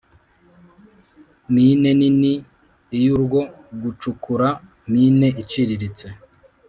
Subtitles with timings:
[1.53, 2.33] Mine nini
[2.97, 3.41] iy urwo
[3.81, 4.47] gucukura
[4.91, 6.07] mine iciriritse